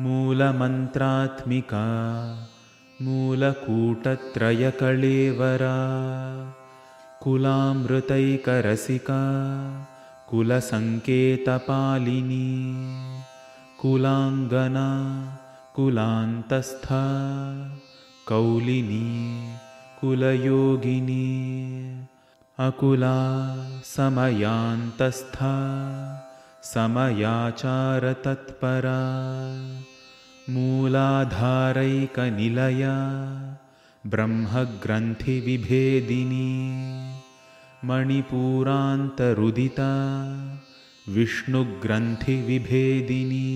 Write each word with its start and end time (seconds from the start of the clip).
मूलमन्त्रात्मिका 0.00 1.86
मूलकूटत्रयकळेवरा 3.02 5.78
कुलामृतैकरसिका 7.22 9.22
कुलसङ्केतपालिनी। 10.30 12.76
कुलाङ्गना 13.80 14.88
कुलान्तस्था 15.76 17.02
कौलिनी 18.28 19.04
कुलयोगिनी 20.00 21.28
अकुला 22.64 23.12
समयान्तस्था 23.92 25.52
समयाचारतत्परा 26.72 27.62
मूलाधारैकनिलया 30.54 30.96
ब्रह्मग्रन्थिविभेदिनी 34.14 36.50
मणिपूरान्तरुदिता 37.90 39.90
विष्णुग्रन्थिविभेदिनी 41.16 43.48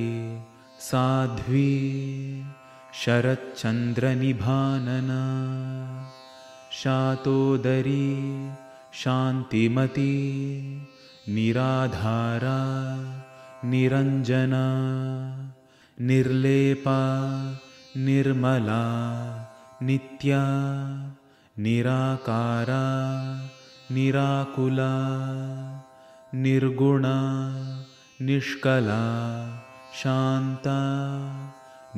साध्वी 0.90 1.72
शरच्चन्द्रनिभानना 3.04 4.06
शातोदरी 6.82 8.08
शान्तिमती 9.04 10.16
निराधारा 11.36 12.60
निरञ्जना 13.72 14.66
निर्लेपा 16.08 17.00
निर्मला 18.04 18.84
नित्या 19.86 20.44
निराकारा 21.64 22.84
निराकुला 23.96 24.94
निर्गुणा 26.44 27.16
निष्कला 28.28 29.02
शान्ता 30.02 30.78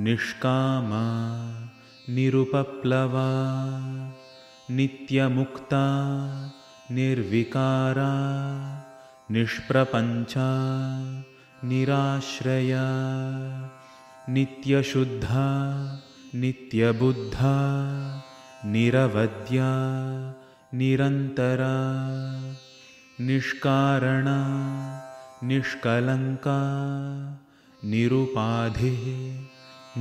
निष्कामा 0.06 1.04
निरुपप्लवा 2.16 3.28
नित्यमुक्ता 4.78 5.84
निर्विकारा 6.98 8.10
निष्प्रपञ्चा 9.36 10.50
निराश्रया 11.70 12.88
नित्यशुद्धा 14.30 15.46
नित्यबुद्धा 16.42 17.54
निरवद्या 18.72 19.70
निरन्तरा 20.80 21.78
निष्कारणा 23.28 24.38
निष्कलङ्का 25.48 26.60
निरुपाधिः 27.92 29.04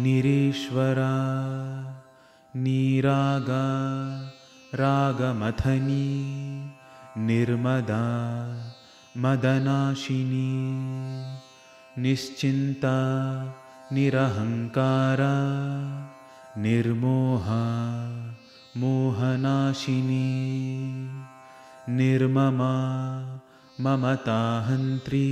निरीश्वरा 0.02 1.14
निरागा 2.64 3.64
रागमथनी 4.82 6.06
निर्मदा 7.26 8.04
मदनाशिनी 9.22 10.50
निश्चिन्ता 12.02 12.96
निरहङ्कारा 13.94 15.36
निर्मोहा 16.64 17.62
मोहनाशिनी 18.80 20.26
निर्ममा 21.96 22.74
ममताहन्त्री 23.84 25.26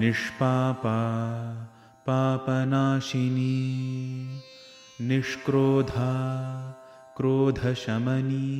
निष्पापा 0.00 0.96
पापनाशिनी 2.08 3.54
निष्क्रोधा 5.08 6.10
क्रोधशमनी 7.16 8.50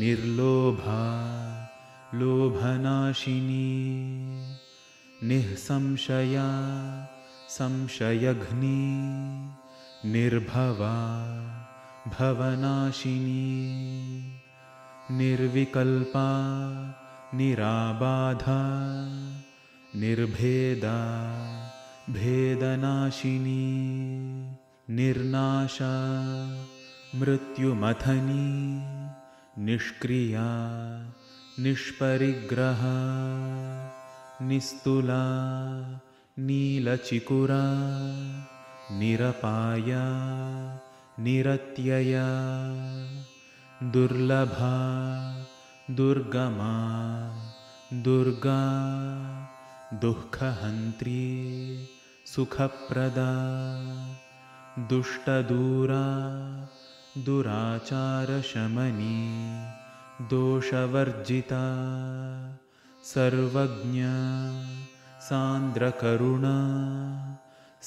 निर्लोभा 0.00 1.02
लोभनाशिनी 2.20 3.68
निःसंशया 5.28 6.48
संशयघ्नी 7.56 8.78
निर्भवा 10.12 10.96
भवनाशिनी 12.16 13.44
निर्विकल्पा 15.18 16.26
निराबाधा 17.38 18.58
निर्भेदा 20.00 20.98
भेदनाशिनी 22.18 23.64
निर्नाशा 24.98 25.94
मृत्युमथनी 27.20 28.48
निष्क्रिया 29.68 30.48
निष्परिग्रह 31.64 32.84
निस्तुला 34.48 35.24
नीलचिकुरा 36.46 37.62
निरपाया 38.98 40.02
निरत्यया 41.24 42.26
दुर्लभा 43.94 44.76
दुर्गमा 45.98 46.74
दुर्गा 48.04 48.60
दुःखहन्त्री 50.04 51.24
सुखप्रदा 52.34 53.32
दुष्टदूरा 54.90 56.04
दुराचारशमनी 57.26 59.16
दोषवर्जिता 60.30 61.64
सर्वज्ञा 63.14 64.14
सान्द्रकरुणा 65.28 66.58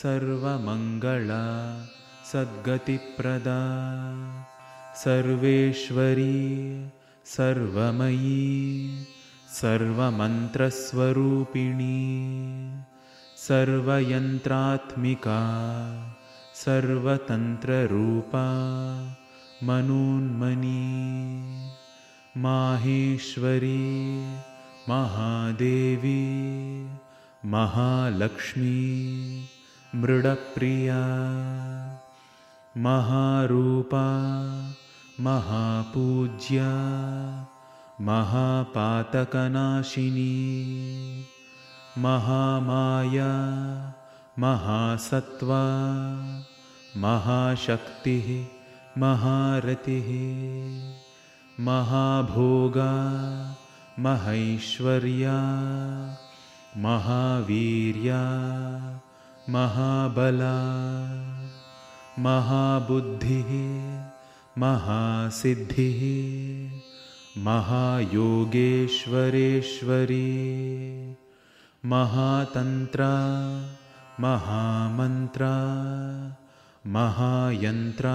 सर्वमङ्गला 0.00 1.46
सद्गतिप्रदा 2.30 3.56
सर्वेश्वरी 5.02 6.36
सर्वमयी 7.36 8.44
सर्वमन्त्रस्वरूपिणी 9.60 11.98
सर्वयन्त्रात्मिका 13.46 15.40
सर्वतन्त्ररूपा 16.64 18.44
मनोन्मनी 19.66 20.80
माहेश्वरी 22.44 23.82
महादेवी 24.88 26.22
महालक्ष्मी 27.52 28.78
मृडप्रिया 30.02 31.02
महारूपा 32.86 34.06
महापूज्या 35.26 36.70
महापातकनाशिनी 38.08 39.14
महामाया 42.06 43.30
महासत्त्वा 44.44 45.62
महाशक्तिः 47.04 48.28
महारतिः 48.98 50.08
महाभोगा। 51.60 52.92
महैश्वर्या। 53.98 55.38
महावीर्या। 56.76 58.20
महाबला। 59.50 60.58
महाबुद्धिः। 62.18 63.48
महासिद्धिः। 64.58 66.00
महायोगेश्वरेश्वरी। 67.42 68.66
महातन्त्रा। 71.86 73.12
महामन्त्रा 74.20 75.62
महायन्त्रा 76.84 78.14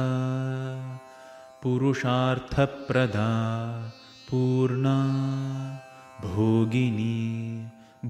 पुरुषार्थप्रदा 1.64 3.28
पूर्णा 4.30 4.96
भोगिनी 6.24 7.20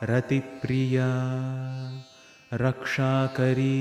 रतिप्रिया 0.10 1.08
रक्षाकरी 2.64 3.78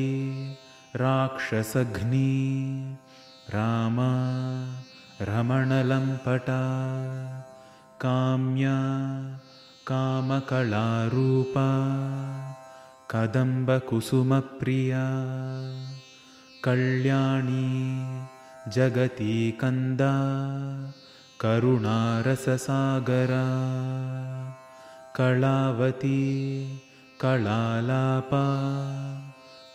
राक्षसघ्नी 1.03 2.31
रामा 3.55 4.13
रमणलम्पटा 5.31 6.61
काम्या 8.05 8.77
कामकलारूपा 9.91 11.67
कदम्बकुसुमप्रिया 13.13 15.05
कल्याणी 16.65 17.69
जगतीकन्दा 18.75 20.11
करुणारससागरा 21.43 23.47
कलावती 25.19 26.21
कलालापा 27.23 28.45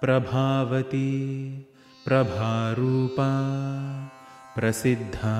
प्रभावती 0.00 1.20
प्रभारूपा 2.06 3.30
प्रसिद्धा 4.56 5.38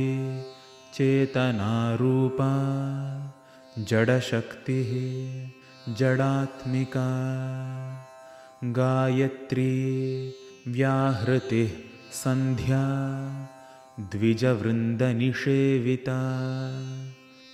चेतनारूपा 0.95 2.53
जडशक्तिः 3.91 4.93
जडात्मिका 5.99 7.09
गायत्री 8.62 9.75
व्याहृतिः 10.73 11.70
सन्ध्या 12.14 12.81
द्विजवृन्दनिषेविता 14.12 16.16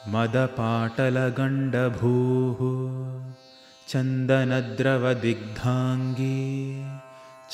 मदपाटलगण्डभूः 0.10 2.60
चन्दनद्रवदिग्धाङ्गी 3.92 6.40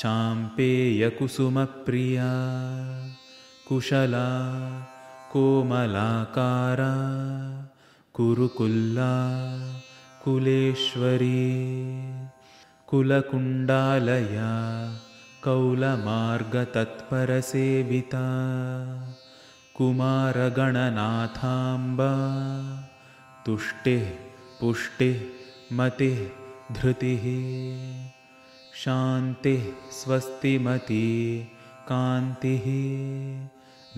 चाम्पेयकुसुमप्रिया 0.00 2.30
कुशला 3.68 4.28
कोमलाकारा 5.32 6.94
कुरुकुल्ला 8.16 9.12
कुलेश्वरी 10.24 11.44
कुलकुण्डालया 12.90 14.52
कौलमार्गतत्परसेविता 15.44 18.26
कुमारगणनाथाम्बा। 19.78 20.92
तुष्टिः 23.46 24.06
पुष्टिः 24.60 25.20
मतिः 25.72 26.18
धृतिः 26.74 27.26
शान्तिः 28.84 29.62
स्वस्तिमती 29.90 31.06
कान्तिः 31.90 32.66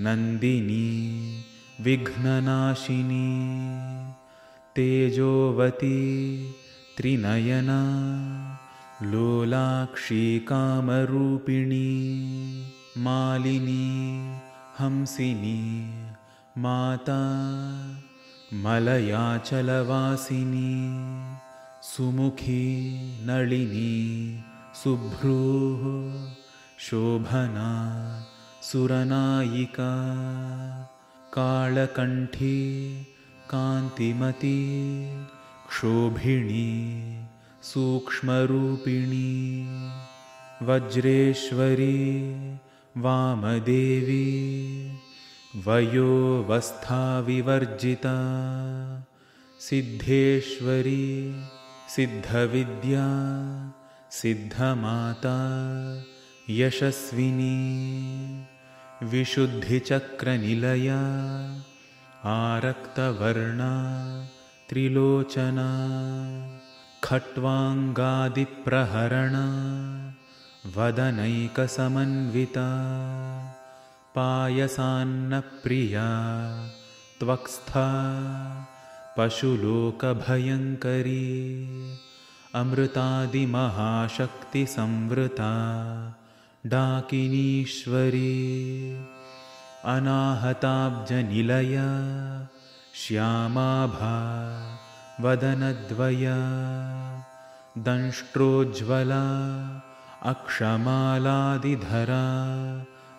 नन्दिनी 0.05 0.91
विघ्ननाशिनी 1.81 3.31
तेजोवती 4.77 5.99
त्रिनयना 6.97 7.81
लोलाक्षी 9.03 10.39
कामरूपिणी 10.39 11.89
मालिनी 12.99 13.87
हंसिनी 14.81 15.61
माता 16.63 17.23
मलयाचलवासिनी 18.65 19.11
सुमुखी 21.89 22.65
नलिनी 23.27 23.93
सुभ्रूः 24.83 25.83
शोभना 26.87 27.71
सुरनायिका 28.71 29.93
कालकण्ठी 31.37 32.57
कान्तिमती 33.51 34.59
क्षोभिणी 35.69 36.71
सूक्ष्मरूपिणी 37.73 39.29
वज्रेश्वरी 40.69 41.97
वामदेवी 42.99 44.27
वयोवस्थाविवर्जिता 45.67 46.55
सिद्धेश्वरी 49.67 51.05
सिद्धविद्या 51.95 53.07
सिद्धमाता 54.21 55.37
यशस्विनी 56.59 57.55
विशुद्धिचक्रनिलया 59.13 61.01
आरक्तवर्णा 62.37 63.73
त्रिलोचना 64.71 65.69
खट्वाङ्गादिप्रहरणा 67.05 67.87
वदनैकसमन्विता। 70.67 72.67
पायसान्नप्रिया 74.17 76.09
त्वक्स्था 77.21 77.85
पशुलोकभयङ्करी 79.19 81.25
अमृतादिमहाशक्तिसंवृता 82.61 85.53
डाकिनीश्वरी 86.67 88.35
अनाहताब्जनिलया 89.95 91.89
श्यामाभा 92.95 94.17
वदनद्वया 95.21 96.41
दंष्ट्रोज्ज्वला 97.79 99.25
अक्षमालादिधरा 100.29 102.25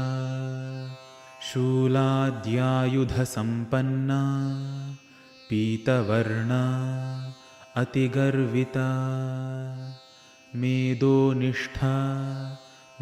शूलाद्यायुधसम्पन्ना 1.47 4.21
पीतवर्णा 5.49 6.61
अतिगर्विता 7.81 8.87
मेदोनिष्ठा 10.61 11.93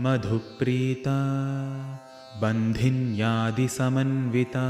मधुप्रीता 0.05 1.17
बन्धिन्यादिसमन्विता 2.41 4.67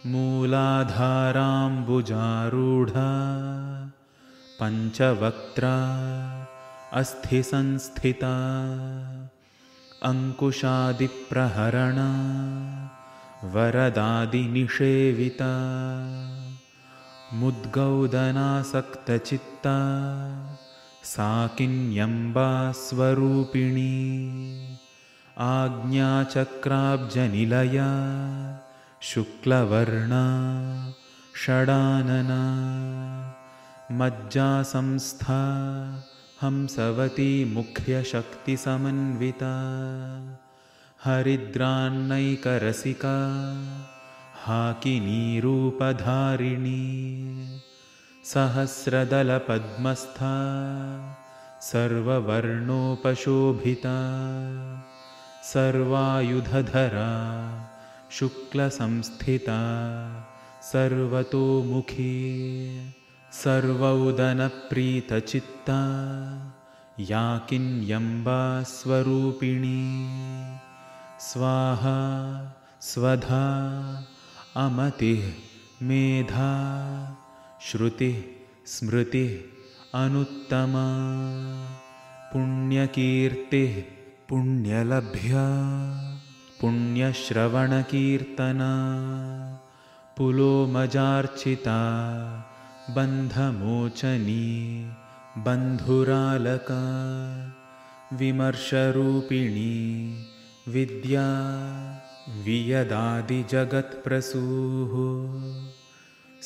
मूलाधाराम्बुजारूढा 0.08 3.08
पञ्चवक्त्रा 4.60 5.72
अस्थिसंस्थिता 7.00 8.32
अङ्कुशादिप्रहरणा 10.10 12.08
वरदादिनिषेविता 13.56 15.52
मुद्गौदनासक्तचित्ता 17.42 19.76
साकिन्यम्बास्वरूपिणी 21.14 23.92
आज्ञाचक्राब्जनिलया 25.52 27.92
शुक्लवर्णा 29.08 30.24
षडानना 31.42 32.40
मज्जासंस्था 34.00 35.38
हंसवती 36.42 37.28
मुख्यशक्तिसमन्विता 37.54 39.54
हरिद्रान्नैकरसिका 41.06 43.16
हाकिनीरूपधारिणी 44.46 45.46
सहस्रदलपद्मस्था 48.34 50.34
सर्ववर्णोपशोभिता 51.72 52.38
सर्वायुधधरा 55.54 57.10
शुक्लसंस्थिता 58.17 59.60
सर्वतोमुखी 60.72 62.15
सर्वौदनप्रीतचित्ता 63.34 65.82
याकिन्यम्बास्वरूपिणी। 67.10 69.84
स्वाहा 71.28 72.00
स्वधा 72.82 73.45
अमतिः 74.65 75.24
मेधा 75.88 76.52
श्रुतिः 77.62 78.17
स्मृतिः 78.74 79.32
अनुत्तमा 80.04 80.88
पुण्यकीर्तिः 82.34 83.74
पुण्यलभ्या 84.30 85.45
पुण्यश्रवणकीर्तना 86.62 88.72
पुलोमजार्चिता 90.17 91.78
बन्धमोचनी 92.95 94.48
बन्धुरालका 95.45 96.82
विमर्शरूपिणी 98.19 99.78
विद्या 100.74 101.28
वियदादिजगत्प्रसूः 102.45 104.93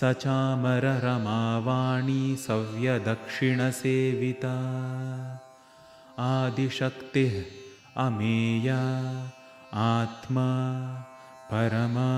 सचामररमावाणी 0.00 2.36
सव्यदक्षिणसेविता। 2.36 4.56
आदिशक्तिः 6.18 7.34
अमेया 8.06 8.80
आत्मा 9.72 10.48
परमा 11.50 12.12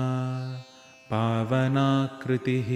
पावनाकृतिः। 1.11 2.69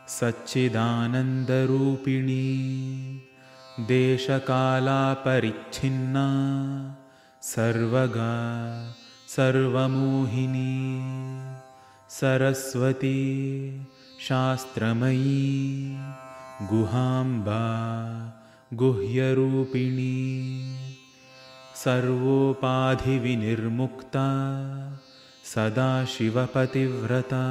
सच्चिदानन्दरूपिणी 0.08 1.30
देशकालापरिच्छिन्ना 3.88 6.26
सर्वगा 7.42 8.34
सर्वमोहिनी 9.36 10.74
सरस्वती 12.18 13.22
शास्त्रमयी 14.28 15.46
गुहाम्बा 16.72 17.64
गुह्यरूपिणी 18.82 20.18
सर्वोपाधिविनिर्मुक्ता 21.84 24.28
सदाशिवपतिव्रता 25.54 27.46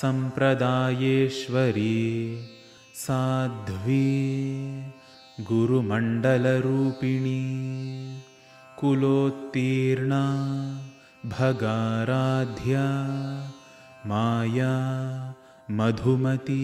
सम्प्रदायेश्वरी 0.00 1.96
साध्वी 2.96 4.04
गुरुमण्डलरूपिणी 5.48 7.40
कुलोत्तीर्णा 8.78 10.20
भगाराध्या 11.30 12.84
माया 14.08 14.70
मधुमती 15.78 16.60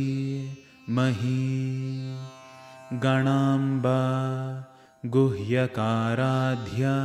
मही 0.96 1.42
गणाम्बा 3.02 3.98
गुह्यकाराध्या 5.16 6.96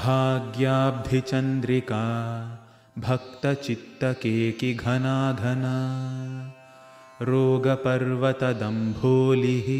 भाग्याब्धिचन्द्रिका 0.00 2.02
भक्तचित्तकेकिघनाघना 3.06 5.78
रोगपर्वतदम्भोलिः 7.30 9.70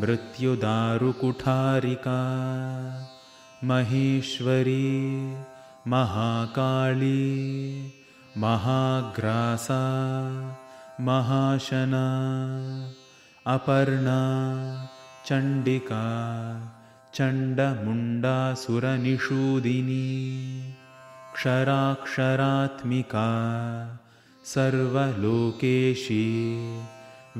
मृत्युदारुकुठारिका 0.00 2.20
महेश्वरी 3.70 4.86
महाकाली 5.86 7.24
महाग्रासा 8.42 9.80
महाशना 11.04 12.04
अपर्णा 13.54 14.20
चण्डिका 15.26 16.04
चण्डमुण्डासुरनिषूदिनी 17.14 20.06
क्षराक्षरात्मिका 21.34 23.26
सर्वलोकेशी 24.54 26.24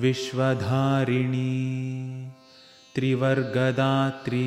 विश्वधारिणी 0.02 1.54
त्रिवर्गदात्री 2.96 4.46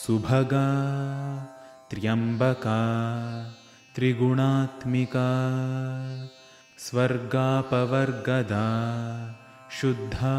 सुभगा 0.00 0.64
त्र्यम्बका 1.90 2.78
त्रिगुणात्मिका 3.96 5.28
स्वर्गापवर्गदा 6.84 8.64
शुद्धा 9.80 10.34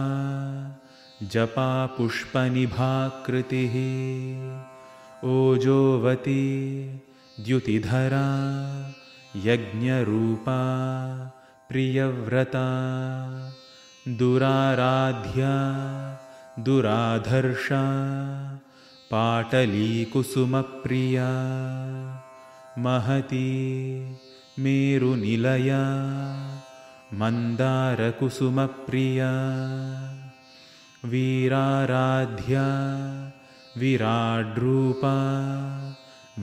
जपापुष्पनिभाकृतिः 1.33 2.27
ओजोवती 5.35 6.43
द्युतिधरा 7.45 8.27
यज्ञरूपा 9.47 10.59
प्रियव्रता 11.69 12.67
दुराराध्या 14.19 15.55
दुराधर्षा 16.65 17.83
पाटलीकुसुमप्रिया 19.11 21.27
महती 22.85 23.51
मेरुनिलया 24.63 25.83
मन्दारकुसुमप्रिया 27.19 29.29
वीराराध्या 31.11 32.65
विराड्रूपा 33.81 35.15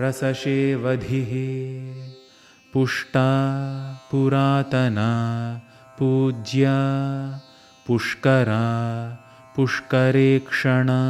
रसशेवधिः 0.00 1.32
पुष्टा 2.74 3.28
पुरातना 4.10 5.08
पूज्या 5.98 6.76
पुष्करा 7.86 8.62
पुष्करेक्षणा 9.56 11.00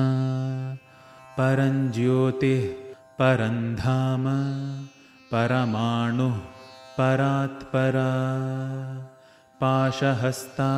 परञ्ज्योतिः 1.37 2.84
परन्धाम 3.21 4.25
परमाणुः 5.33 6.39
परात्परा 6.97 8.09
पाशहस्ता 9.61 10.71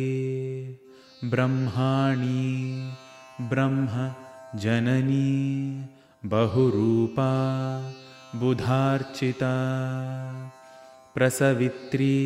ब्रह्माणी 1.32 2.49
ब्रह्मजननी 3.51 5.30
बहुरूपा 6.34 7.30
बुधार्चिता 8.41 9.53
प्रसवित्री 11.15 12.17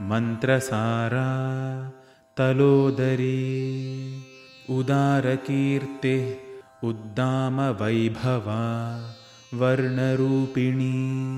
मन्त्रसारा 0.00 1.28
तलोदरी। 2.36 4.22
उदारकीर्तिः 4.70 6.34
उद्दामवैभवा 6.88 9.02
वर्णरूपिणी। 9.54 11.28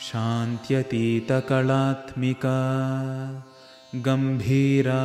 शान्त्यतीतकलात्मिका 0.00 2.52
गम्भीरा 4.06 5.02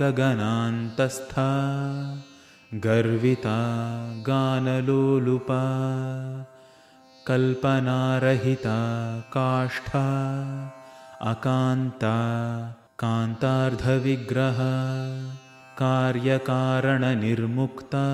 गगनान्तस्था 0.00 1.44
गर्विता 2.86 3.56
गानलोलुपा 4.28 5.60
कल्पनारहिता 7.26 8.78
काष्ठा 9.34 10.04
अकान्ता 11.30 12.16
कान्तार्धविग्रह 13.04 14.60
कार्यकारणनिर्मुक्ता 15.82 18.06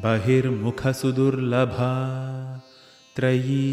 बहिर्मुखसुदुर्लभा 0.03 1.91
त्रयी 3.15 3.65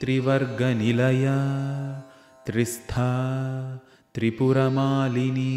त्रिवर्गनिलया 0.00 1.38
त्रिस्था 2.46 3.08
त्रिपुरमालिनी 4.16 5.52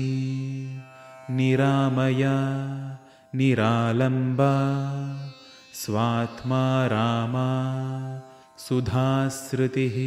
निरामया 1.37 2.35
निरालम्बा 3.39 4.51
स्वात्मा 5.79 6.61
रामा 6.93 7.49
सुधाश्रुतिः 8.65 9.97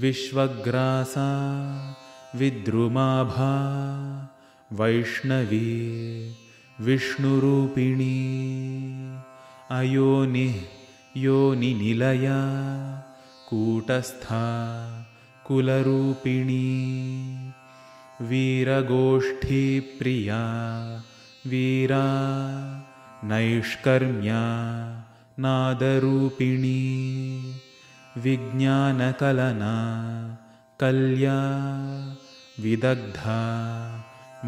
विश्वग्रासा 0.00 1.28
विद्रुमाभा 2.38 3.52
वैष्णवी 4.78 5.68
विष्णुरूपिणी 6.86 8.16
अयोनिः 9.78 10.56
योनिनिलया 11.26 12.40
कूटस्था 13.48 14.44
कुलरूपिणी 15.46 16.64
वीरगोष्ठीप्रिया 18.28 20.38
वीरा 21.50 22.06
नैष्कर्म्या 23.30 24.40
नादरूपिणी 25.44 26.80
विज्ञानकलना 28.24 29.76
कल्या 30.80 31.38
विदग्धा 32.64 33.40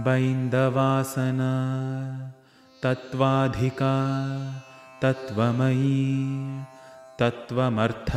बैन्दवासना 0.06 1.52
तत्त्वाधिका 2.84 3.94
तत्त्वमयी 5.02 5.94
तत्त्वमर्थस्वरूपिणी। 7.20 8.14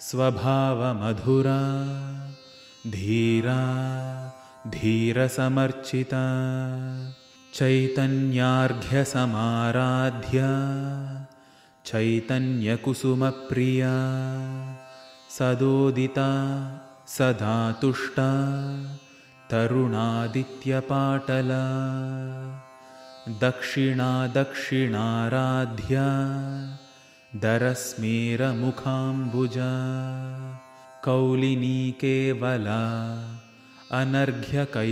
स्वभावमधुरा 0.00 1.62
धीरा 2.90 3.62
धीरसमर्चिता 4.66 6.26
चैतन्यार्घ्यसमाराध्या 7.58 10.50
चैतन्यकुसुमप्रिया 11.88 13.94
सदोदिता 15.36 16.26
सदा 17.14 17.56
तुष्टा 17.80 18.28
तरुणादित्यपाटला 19.50 21.64
दक्षिणा 23.42 24.12
दक्षिणाराध्या 24.36 26.06
दरस्मेरमुखाम्बुजा 27.42 28.54
कौलिनी 31.04 31.80
केवला 32.00 32.80
अनर्घ्यकैवल्यपददायिनी। 33.92 34.90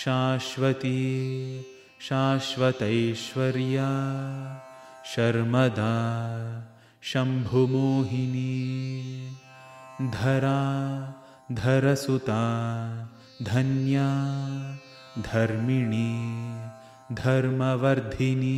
शाश्वती 0.03 0.99
शाश्वतैश्वर्या 2.07 3.89
शर्मदा 5.13 5.93
शम्भुमोहिनी 7.11 8.55
धरा 10.13 10.61
धरसुता 11.61 12.43
धन्या 13.51 14.09
धर्मिणी 15.31 16.09
धर्मवर्धिनी 17.23 18.57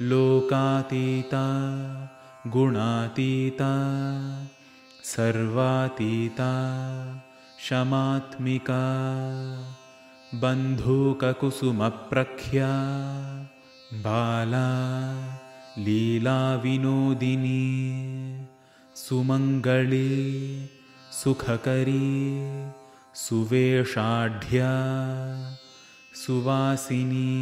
लोकातीता 0.00 1.42
गुणातीता 2.52 3.72
सर्वातीता 5.10 6.48
शमात्मिका 7.68 8.80
बन्धूककुसुमप्रख्या 10.42 11.52
बाला 14.04 14.66
लीलाविनोदिनी 15.84 17.62
सुमङ्गली 19.06 20.12
सुखकरी 21.22 22.10
सुवेषाढ्या 23.24 24.72
सुवासिनी 26.24 27.32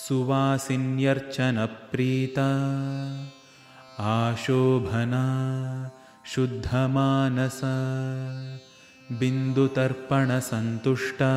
सुवासिन्यर्चनप्रीता 0.00 2.48
आशोभना 4.14 5.22
शुद्धमानसा 6.32 7.72
बिन्दुतर्पणसन्तुष्टा 9.20 11.32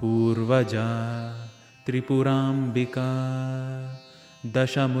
पूर्वजा 0.00 0.88
त्रिपुराम्बिका 1.86 3.08
दशमुद्रासमाराध्या 4.56 4.98